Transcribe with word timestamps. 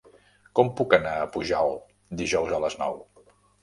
Com 0.59 0.71
puc 0.79 0.95
anar 0.99 1.13
a 1.19 1.29
Pujalt 1.37 1.87
dijous 2.25 2.59
a 2.61 2.67
les 2.69 2.83
nou? 2.85 3.03